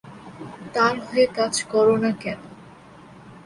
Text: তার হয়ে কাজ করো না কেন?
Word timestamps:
তার 0.73 0.95
হয়ে 1.05 1.25
কাজ 1.37 1.53
করো 1.63 1.95
না 1.97 2.11
কেন? 2.21 2.39